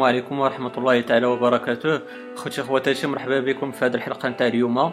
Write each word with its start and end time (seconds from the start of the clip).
السلام 0.00 0.16
عليكم 0.16 0.38
ورحمة 0.38 0.72
الله 0.78 1.00
تعالى 1.00 1.26
وبركاته. 1.26 2.00
خوتي 2.36 2.62
خواتاتي 2.62 3.06
مرحبا 3.06 3.40
بكم 3.40 3.72
في 3.72 3.84
هذه 3.84 3.94
الحلقة 3.94 4.28
نتاع 4.28 4.46
اليوم. 4.46 4.90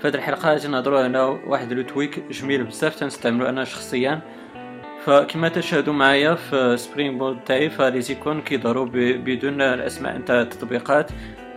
في 0.00 0.08
هذه 0.08 0.14
الحلقة 0.14 0.50
غادي 0.50 0.68
نهضروا 0.68 1.00
على 1.00 1.40
واحد 1.46 1.72
le 1.72 1.82
tweak 1.82 2.22
جميل 2.30 2.64
بزاف 2.64 2.94
تنستعملو 2.96 3.46
أنا 3.46 3.64
شخصيا. 3.64 4.20
فكما 5.04 5.48
تشاهدوا 5.48 5.94
معايا 5.94 6.34
في 6.34 6.76
SpringBoard 6.76 7.44
تاعي 7.44 7.70
ف 7.70 7.77
les 7.77 7.98
icônes 7.98 8.40
كيظهروا 8.40 8.86
بدون 8.94 9.62
الأسماء 9.62 10.18
نتاع 10.18 10.40
التطبيقات. 10.40 11.10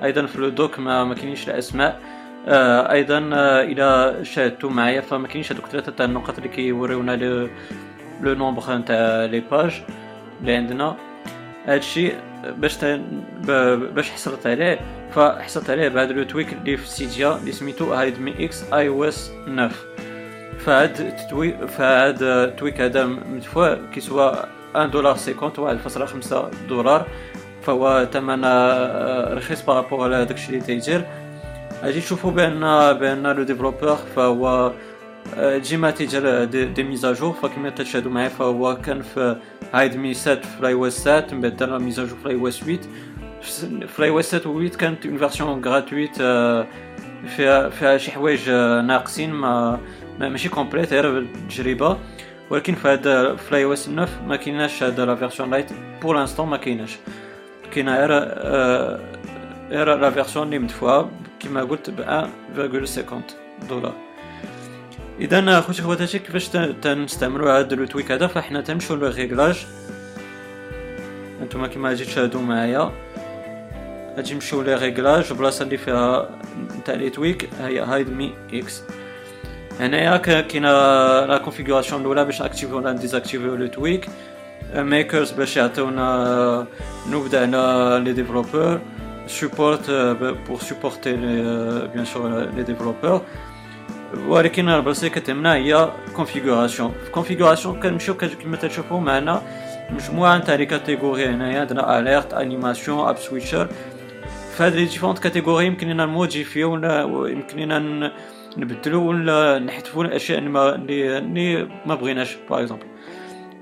أيضا 0.03 0.25
في 0.25 0.37
le 0.37 0.49
dock 0.49 0.79
ما, 0.79 1.03
ما 1.03 1.15
كاينينش 1.15 1.49
الأسماء. 1.49 2.01
آه 2.47 2.91
أيضا 2.91 3.29
آه 3.33 3.63
إلى 3.63 4.19
شاهدتوا 4.25 4.69
معايا 4.69 5.01
فما 5.01 5.27
كاينينش 5.27 5.51
هذوك 5.51 5.65
ثلاثة 5.65 5.91
تاع 5.91 6.05
النقط 6.05 6.37
اللي 6.37 6.49
كيوريونا 6.49 7.15
le 8.21 8.33
nombre 8.33 8.75
نتاع 8.75 9.25
les 9.25 9.39
badges 9.39 9.81
اللي 10.41 10.55
عندنا 10.55 10.95
هادشي. 11.65 12.11
باش 12.57 12.77
باش 13.95 14.11
حصلت 14.11 14.47
عليه 14.47 14.79
فحصلت 15.11 15.69
عليه 15.69 15.87
بهذا 15.87 16.13
le 16.13 16.23
tweak 16.23 16.53
اللي 16.53 16.77
في 16.77 16.87
Cydia 16.87 17.37
اللي 17.37 17.51
سميتو 17.51 17.93
هايد 17.93 18.19
مي 18.19 18.45
إكس 18.45 18.73
آي 18.73 18.87
أو 18.87 19.03
إس 19.03 19.31
9 19.45 19.69
فهاد 20.57 21.01
ال 21.01 21.12
tweak 21.12 21.65
فهاد 21.65 22.23
ال 22.23 22.33
tweak 22.33 22.81
هذا 22.81 23.05
مدفوع 23.05 23.77
كيسوا 23.93 24.31
1 24.75 24.91
دولار 24.91 25.13
50 25.13 25.51
واحد 25.57 25.77
فاصلة 25.77 26.05
خمسة 26.05 26.49
دولار. 26.69 27.07
فهو 27.61 28.07
ثمن 28.13 28.43
آه، 28.43 29.33
رخيص 29.33 29.61
par 29.61 29.74
rapport 29.74 30.03
على 30.03 30.25
داكشي 30.25 30.49
اللي 30.49 30.61
تيدير. 30.61 31.05
غادي 31.83 32.01
تشوفوا 32.01 32.31
بان 32.31 32.59
بأن 32.93 33.27
le 33.27 33.43
développeur 33.43 33.95
فهو 34.15 34.71
ديما 35.69 35.91
تيدير 35.91 36.43
des, 36.43 36.65
des 36.65 36.83
mises 36.83 37.08
à 37.08 37.13
jour 37.13 37.33
فكما 37.33 37.69
تشاهدوا 37.69 38.11
معايا 38.11 38.29
فهو 38.29 38.77
كان 38.77 39.01
في 39.01 39.35
HideMe 39.73 40.13
7 40.13 40.41
في 40.41 40.59
ال 40.59 40.73
iOS 40.73 41.03
7 41.03 41.27
من 41.31 41.41
بعد 41.41 41.57
دار 41.57 41.79
mise 41.79 41.96
à 41.96 42.00
jour 42.00 42.17
في 42.17 42.25
ال 42.25 42.35
iOS 42.35 42.59
8 42.59 42.79
في 43.87 43.99
ال 43.99 44.09
iOS 44.09 44.31
7 44.31 44.51
و 44.51 44.59
8 44.59 44.69
كانت 44.69 45.05
une 45.05 45.17
version 45.17 45.65
gratuite 45.65 46.15
فيها 47.35 47.69
فيها 47.69 47.97
شي 47.97 48.11
حوايج 48.11 48.49
ناقصين 48.49 49.33
ما 49.33 49.79
ماشي 50.19 50.49
complète 50.49 50.93
غير 50.93 51.11
بالتجربه 51.11 51.97
ولكن 52.49 52.75
في 52.75 52.87
هذا 52.87 53.35
في 53.35 53.51
ال 53.51 53.63
iOS 53.63 53.85
9 53.85 54.07
ما 54.27 54.35
كايناش 54.35 54.83
هذا 54.83 55.05
la 55.05 55.15
version 55.15 55.51
lite 55.51 55.69
pour 56.01 56.15
l'instant 56.15 56.47
ما 56.47 56.57
كايناش 56.57 56.97
كاينة 57.73 57.95
غير 57.95 58.11
غير 59.69 59.95
la 59.95 60.09
version 60.09 60.45
اللي 60.45 60.59
مدفوعه 60.59 61.09
كما 61.39 61.63
قلت 61.63 61.89
ب 61.89 62.01
1.50 62.55 63.67
دولار 63.69 64.06
إذا 65.19 65.61
خوتي 65.61 65.81
خواتاتي 65.81 66.19
كيفاش 66.19 66.49
تنستعملوا 66.81 67.59
هذا 67.59 67.75
le 67.75 67.85
tweak 67.85 68.11
هذا؟ 68.11 68.27
فاحنا 68.27 68.61
تنمشيو 68.61 68.95
les 68.95 69.07
réglages 69.07 69.65
انتما 71.41 71.67
كما 71.67 71.89
غادي 71.89 72.05
تشاهدوا 72.05 72.41
معايا. 72.41 72.91
غادي 74.17 74.33
نمشيو 74.33 74.61
les 74.61 74.75
réglages 74.75 75.27
البلاصه 75.31 75.63
اللي 75.63 75.77
فيها 75.77 76.29
نتاع 76.79 76.95
les 76.95 77.09
tweaks 77.09 77.49
هي 77.59 77.79
HideMeX 77.79 78.83
هنايا 79.79 80.17
كاينة 80.17 80.71
la 81.25 81.37
configuration 81.37 82.01
الأولى 82.01 82.25
باش 82.25 82.41
activiو 82.41 82.77
ولا 82.77 82.91
désactiviو 82.91 83.55
le 83.55 83.67
tweak 83.67 84.09
ميكرز 84.75 85.31
باش 85.31 85.57
يعطيونا 85.57 86.67
نبدأ 87.09 87.41
على 87.41 88.01
les 88.05 88.13
développeurs 88.13 88.79
support 89.27 89.91
pour 90.47 90.59
supporter 90.59 91.13
bien 91.93 92.05
sûr 92.05 92.39
les 92.55 92.63
développeurs 92.63 93.21
ولكن 94.27 94.69
البلاصه 94.69 95.07
كتهمنا 95.07 95.55
هي 95.55 95.91
configuration 96.15 96.93
في 97.05 97.11
configuration 97.11 97.79
كنمشيو 97.79 98.17
كما 98.17 98.57
تشوفوا 98.57 98.99
معنا. 98.99 99.41
مجموعة 99.89 100.37
نتاع 100.37 100.55
les 100.55 100.65
catégories 100.65 101.25
هنايا 101.25 101.59
عندنا 101.59 101.99
alert 101.99 102.33
animation 102.33 103.07
app 103.07 103.17
switcher 103.17 103.67
في 104.57 104.63
هاد 104.63 104.75
les 104.75 104.85
différentes 104.85 105.19
catégories 105.19 105.65
يمكن 105.65 105.87
لنا 105.87 106.05
نموديفيو 106.05 106.75
يمكن 107.25 107.59
لنا 107.59 108.11
نبدلو 108.57 109.09
ولا 109.09 109.59
نحذفو 109.59 110.01
الأشياء 110.01 110.39
اللي 110.39 110.49
ما 110.49 110.75
اللي 110.75 111.69
ما 111.85 111.95
بغيناش 111.95 112.37
par 112.49 112.61
exemple 112.61 112.85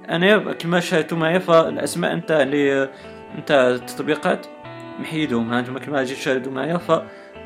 أنا 0.09 0.53
كما 0.53 0.79
شاهدتوا 0.79 1.17
معايا 1.17 1.39
فالأسماء 1.39 2.16
نتاع 2.16 2.41
لي 2.41 2.89
نتاع 3.39 3.69
التطبيقات 3.69 4.45
محيدهم. 5.00 5.53
ها 5.53 5.59
أنتم 5.59 5.78
كما 5.78 6.03
جيت 6.03 6.17
تشاهدوا 6.17 6.51
معايا 6.51 6.78
ف 6.78 6.91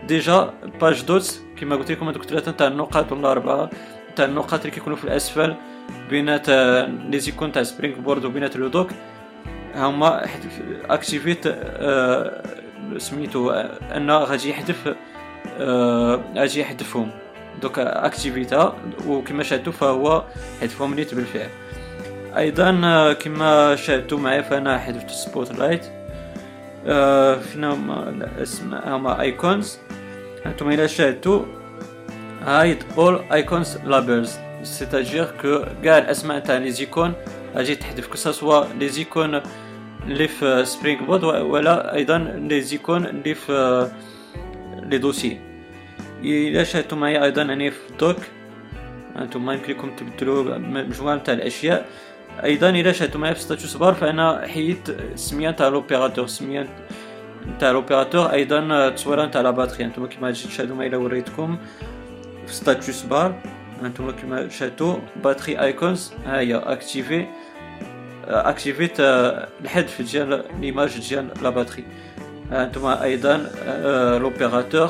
déjà 0.07 0.53
page 0.81 1.01
dots 1.01 1.41
كما 1.57 1.75
قلت 1.75 1.91
لكم 1.91 2.09
هذوك 2.09 2.23
ثلاثة 2.23 2.51
تاع 2.51 2.67
النقاط 2.67 3.11
ولا 3.11 3.31
اربعه 3.31 3.69
تاع 4.15 4.25
النقاط 4.25 4.59
اللي 4.59 4.71
كيكونوا 4.71 4.97
في 4.97 5.03
الاسفل 5.03 5.55
بينات 6.09 6.49
les 7.09 7.19
icônes 7.19 7.51
تاع 7.51 7.63
SpringBoard 7.63 8.25
وبينات 8.25 8.55
le 8.55 8.67
dock 8.67 8.89
هما 9.75 10.25
اكتيفيت 10.89 11.47
سميتو 12.97 13.51
ان 13.95 14.11
غادي 14.11 14.49
يحذف 14.49 14.95
آه 15.59 16.23
غادي 16.35 16.59
يحذفهم 16.59 17.11
دوك 17.61 17.79
اكتيفيتا 17.79 18.75
وكما 19.07 19.43
شاهدتوا 19.43 19.73
فهو 19.73 20.23
حذفهم 20.61 20.93
نيت 20.93 21.15
بالفعل 21.15 21.49
أيضا 22.37 22.71
كما 23.13 23.75
شاهدتوا 23.75 24.19
معايا 24.19 24.41
فانا 24.41 24.77
حذفت 24.77 25.09
Spotlight 25.09 25.85
آه 26.87 27.35
فينا 27.35 27.73
هما 27.73 28.09
الاسماء 28.09 28.97
أنتم 30.45 30.71
إلى 30.71 30.87
شاهدتوا 30.87 31.45
hide 32.41 32.83
labels 33.85 34.39
c'est-à-dire 34.63 35.27
que 35.41 35.65
كاع 35.83 35.97
الاسماء 35.97 36.39
تاع 36.39 36.57
les 36.57 36.71
icônes 36.71 37.13
غادي 37.55 37.75
تحذف 37.75 38.07
que 38.07 38.15
soit 38.15 38.65
les 38.79 38.89
icônes 38.89 39.41
اللي 40.05 40.27
في 40.27 40.65
SpringBoard 40.65 41.23
ولا 41.23 41.93
أيضا 41.93 42.17
les 42.17 42.61
icônes 42.61 43.05
اللي 43.05 43.33
في 43.35 43.89
les 44.83 44.97
dossiers 44.97 45.39
إلى 46.23 46.65
شاهدتوا 46.65 46.97
معايا 46.97 47.23
أيضا 47.23 47.41
اني 47.41 47.71
في 47.71 47.89
ال 47.91 47.97
dock 47.97 48.17
أنتم 49.15 49.51
يمكن 49.51 49.73
لكم 49.73 49.95
تبدلوا 49.95 50.57
مجموعه 50.57 51.17
تاع 51.17 51.33
الاشياء 51.33 51.85
أيضا 52.43 52.69
إلى 52.69 52.93
شاهدتوا 52.93 53.21
معايا 53.21 53.33
في 53.33 53.41
status 53.41 53.75
bar 53.77 53.93
فانا 53.93 54.47
حيدت 54.47 54.89
السميه 54.89 55.51
تاع 55.51 55.67
l'opérateur 55.67 56.25
السميه 56.25 56.67
تاع 57.59 57.71
l'opérateur 57.71 58.31
أيضا 58.31 58.59
التصويره 58.87 59.25
تاع 59.25 59.41
la 59.41 59.51
batterie 59.51 59.85
أنتم 59.85 60.05
كما 60.05 60.31
تشاهدوا 60.31 60.75
معايا 60.75 60.97
وريتكم 60.97 61.57
في 62.47 62.53
status 62.53 63.03
bar 63.03 63.35
أنتم 63.83 64.11
كما 64.11 64.49
شاهدتوا 64.49 64.95
battery 65.23 65.61
icons 65.61 66.13
ها 66.25 66.39
هي 66.39 66.55
اكتيفي 66.55 67.25
اكتيفيت 68.27 68.99
الحذف 68.99 70.01
ديال 70.01 70.43
l'image 70.61 71.09
ديال 71.09 71.27
la 71.41 71.49
batterie 71.49 71.83
أنتم 72.51 72.85
أيضا 72.85 73.37
l'opérateur 74.21 74.89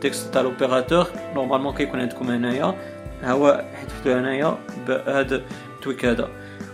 text 0.00 0.34
تاع 0.34 0.42
l'opérateur 0.42 1.06
normalement 1.34 1.74
كيكون 1.74 2.00
عندكم 2.00 2.30
هنايا 2.30 2.74
هو 3.24 3.64
حذفتو 3.74 4.10
هنايا 4.10 4.58
بهذا 4.88 5.42
ال 5.76 5.81
tweak 5.81 6.04
هذا 6.04 6.28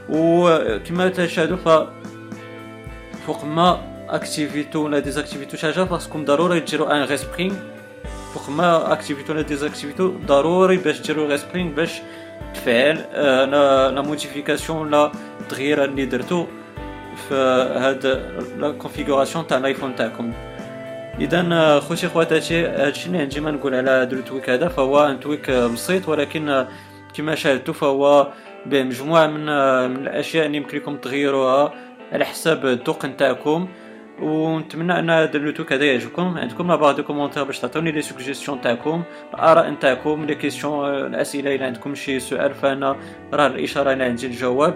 وكما 0.08 1.08
تشاهدوا 1.08 1.56
ف 1.56 1.68
فوق 3.26 3.44
ما 3.44 3.95
اكتيفيتو 4.08 4.84
ولا 4.84 4.98
ديزاكتيفيتو 4.98 5.56
شي 5.56 5.72
حاجة 5.72 5.84
خاصكم 5.84 6.24
ضروري 6.24 6.60
ديروا 6.60 6.96
un 6.96 7.02
respring 7.02 7.54
فوق 8.34 8.50
ما 8.50 8.92
اكتيفيتو 8.92 9.32
ولا 9.32 9.42
ديزاكتيفيتو 9.42 10.08
ضروري 10.08 10.76
باش 10.76 11.00
ديروا 11.00 11.28
respring 11.28 11.74
باش 11.74 12.00
تفعل 12.54 12.96
la 13.94 14.02
modification 14.02 14.78
ولا 14.78 15.12
التغيير 15.40 15.84
اللي 15.84 16.06
درتو 16.06 16.46
في 17.28 17.34
هاد 17.76 18.06
la 18.58 18.70
configuration 18.70 19.46
تاع 19.46 19.58
الايفون 19.58 19.96
تاعكم 19.96 20.32
اذا 21.20 21.80
خوتي 21.80 22.08
خواتاتي 22.08 22.66
هادشي 22.66 23.06
اللي 23.06 23.18
عندي 23.18 23.40
ما 23.40 23.50
نقول 23.50 23.74
على 23.74 23.90
هاد 23.90 24.12
ال 24.12 24.18
tweak 24.18 24.50
هذا 24.50 24.68
فهو 24.68 25.06
un 25.06 25.20
tweak 25.20 25.50
بسيط 25.50 26.08
ولكن 26.08 26.66
كما 27.14 27.34
شاهدتوا 27.34 27.74
فهو 27.74 28.32
بمجموعه 28.66 29.26
من 29.26 29.46
من 29.90 30.06
الاشياء 30.06 30.46
اللي 30.46 30.56
يمكن 30.56 30.78
لكم 30.78 30.96
تغيروها 30.96 31.74
على 32.12 32.24
حساب 32.24 32.66
الذوق 32.66 33.04
نتاعكم 33.04 33.68
ونتمنى 34.22 34.98
أن 34.98 35.10
هذا 35.10 35.36
ال 35.36 35.42
tweak 35.42 35.72
هذا 35.72 35.84
يعجبكم. 35.84 36.38
عندكم 36.38 36.72
là 36.72 36.92
des 36.92 37.02
commentaires 37.02 37.44
باش 37.44 37.58
تعطوني 37.58 37.92
les 37.92 38.02
suggestions 38.02 38.60
تاعكم 38.60 39.02
الآراء 39.34 39.70
نتاعكم 39.70 40.24
les 40.24 40.34
questions 40.34 40.90
الأسئلة 40.90 41.54
إلا 41.54 41.66
عندكم 41.66 41.94
شي 41.94 42.20
سؤال 42.20 42.54
فأنا 42.54 42.96
راه 43.32 43.46
الإشارة 43.46 43.92
اللي 43.92 44.04
عندي 44.04 44.26
الجواب. 44.26 44.74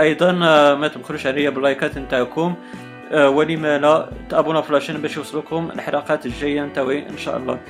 أيضا 0.00 0.32
ما 0.74 0.88
تبخلوش 0.88 1.26
عليا 1.26 1.50
باللايكات 1.50 1.98
نتاعكم. 1.98 2.54
ولما 3.12 3.78
لا 3.78 4.08
تابونا 4.28 4.60
في 4.60 4.72
la 4.72 4.78
chaîne 4.78 4.96
باش 4.96 5.16
يوصلكم 5.16 5.70
الحلقات 5.74 6.26
الجاية 6.26 6.64
نتاوعي 6.64 7.08
إن 7.08 7.18
شاء 7.18 7.36
الله. 7.36 7.60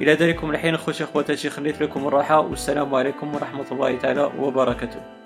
إلى 0.00 0.14
ذلكم 0.14 0.50
الحين 0.50 0.74
أخوتي 0.74 1.04
أخواتاتي 1.04 1.50
خليت 1.50 1.82
لكم 1.82 2.06
الراحة 2.06 2.40
والسلام 2.40 2.94
عليكم 2.94 3.34
ورحمة 3.34 3.66
الله 3.72 3.96
تعالى 3.96 4.30
وبركاته. 4.38 5.17